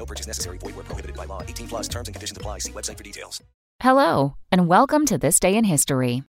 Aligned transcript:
No 0.00 0.06
purchase 0.06 0.26
necessary. 0.26 0.56
Void 0.56 0.76
where 0.76 0.84
prohibited 0.84 1.14
by 1.14 1.26
law. 1.26 1.42
18 1.42 1.68
plus 1.68 1.86
terms 1.86 2.08
and 2.08 2.14
conditions 2.14 2.38
apply. 2.38 2.60
See 2.60 2.72
website 2.72 2.96
for 2.96 3.04
details. 3.04 3.42
Hello, 3.80 4.34
and 4.50 4.66
welcome 4.66 5.04
to 5.04 5.18
This 5.18 5.38
Day 5.38 5.54
in 5.54 5.64
History. 5.64 6.22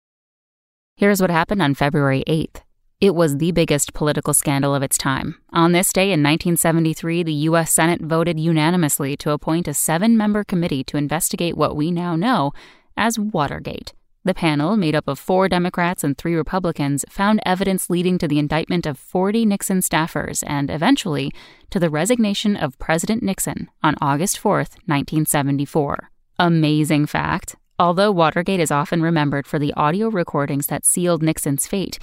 Here's 0.98 1.22
what 1.22 1.30
happened 1.30 1.62
on 1.62 1.74
February 1.74 2.26
8th. 2.28 2.64
It 3.00 3.16
was 3.16 3.38
the 3.38 3.54
biggest 3.54 3.94
political 3.94 4.34
scandal 4.34 4.76
of 4.76 4.84
its 4.84 4.98
time. 4.98 5.36
On 5.54 5.72
this 5.72 5.94
day 5.94 6.12
in 6.12 6.22
1973, 6.22 7.24
the 7.24 7.34
U.S. 7.50 7.74
Senate 7.74 8.02
voted 8.02 8.38
unanimously 8.38 9.16
to 9.16 9.32
appoint 9.32 9.70
a 9.70 9.74
seven 9.74 10.18
member 10.18 10.44
committee 10.44 10.84
to 10.84 10.98
investigate 10.98 11.56
what 11.56 11.78
we 11.78 11.92
now 11.92 12.18
know 12.18 12.52
as 12.98 13.18
Watergate. 13.18 13.94
The 14.24 14.36
panel, 14.36 14.78
made 14.78 14.96
up 14.96 15.08
of 15.08 15.18
four 15.18 15.50
Democrats 15.50 16.04
and 16.04 16.16
three 16.16 16.36
Republicans, 16.36 17.04
found 17.10 17.42
evidence 17.44 17.90
leading 17.90 18.20
to 18.20 18.28
the 18.28 18.38
indictment 18.38 18.86
of 18.86 19.00
40 19.00 19.46
Nixon 19.46 19.80
staffers 19.80 20.44
and, 20.46 20.70
eventually, 20.70 21.34
to 21.72 21.80
the 21.80 21.90
resignation 21.90 22.56
of 22.56 22.78
President 22.78 23.24
Nixon 23.24 23.70
on 23.82 23.96
August 24.00 24.38
4, 24.38 24.58
1974. 24.58 26.12
Amazing 26.38 27.08
fact 27.08 27.56
although 27.82 28.12
Watergate 28.12 28.60
is 28.60 28.70
often 28.70 29.02
remembered 29.02 29.48
for 29.48 29.58
the 29.58 29.74
audio 29.74 30.08
recordings 30.08 30.68
that 30.68 30.86
sealed 30.86 31.24
Nixon's 31.24 31.66
fate, 31.66 31.98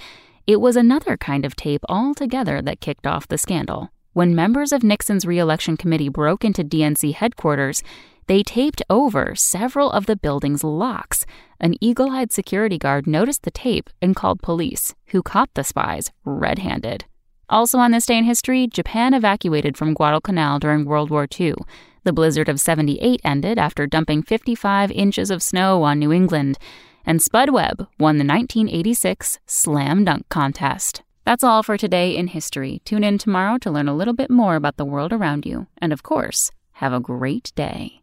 it 0.44 0.60
was 0.60 0.74
another 0.74 1.16
kind 1.16 1.44
of 1.44 1.54
tape 1.54 1.84
altogether 1.88 2.60
that 2.60 2.80
kicked 2.80 3.06
off 3.06 3.28
the 3.28 3.38
scandal. 3.38 3.90
When 4.12 4.34
members 4.34 4.72
of 4.72 4.82
Nixon's 4.82 5.24
reelection 5.24 5.76
committee 5.76 6.08
broke 6.08 6.44
into 6.44 6.64
DNC 6.64 7.14
headquarters, 7.14 7.84
they 8.26 8.42
taped 8.42 8.82
over 8.90 9.36
several 9.36 9.92
of 9.92 10.06
the 10.06 10.16
building's 10.16 10.64
locks. 10.64 11.17
An 11.60 11.74
eagle 11.80 12.10
eyed 12.10 12.32
security 12.32 12.78
guard 12.78 13.06
noticed 13.06 13.42
the 13.42 13.50
tape 13.50 13.90
and 14.00 14.14
called 14.14 14.42
police, 14.42 14.94
who 15.08 15.22
caught 15.22 15.52
the 15.54 15.64
spies 15.64 16.12
red 16.24 16.60
handed. 16.60 17.04
Also 17.48 17.78
on 17.78 17.90
this 17.90 18.06
day 18.06 18.18
in 18.18 18.24
history, 18.24 18.66
Japan 18.66 19.14
evacuated 19.14 19.76
from 19.76 19.94
Guadalcanal 19.94 20.58
during 20.58 20.84
World 20.84 21.10
War 21.10 21.26
II. 21.38 21.54
The 22.04 22.12
blizzard 22.12 22.48
of 22.48 22.60
78 22.60 23.20
ended 23.24 23.58
after 23.58 23.86
dumping 23.86 24.22
55 24.22 24.90
inches 24.92 25.30
of 25.30 25.42
snow 25.42 25.82
on 25.82 25.98
New 25.98 26.12
England. 26.12 26.58
And 27.04 27.22
Spud 27.22 27.50
Webb 27.50 27.88
won 27.98 28.18
the 28.18 28.24
1986 28.24 29.40
Slam 29.46 30.04
Dunk 30.04 30.28
Contest. 30.28 31.02
That's 31.24 31.44
all 31.44 31.62
for 31.62 31.76
today 31.76 32.16
in 32.16 32.28
history. 32.28 32.82
Tune 32.84 33.02
in 33.02 33.18
tomorrow 33.18 33.58
to 33.58 33.70
learn 33.70 33.88
a 33.88 33.96
little 33.96 34.14
bit 34.14 34.30
more 34.30 34.56
about 34.56 34.76
the 34.76 34.84
world 34.84 35.12
around 35.12 35.44
you. 35.44 35.66
And 35.78 35.92
of 35.92 36.02
course, 36.02 36.50
have 36.72 36.92
a 36.92 37.00
great 37.00 37.52
day. 37.54 38.02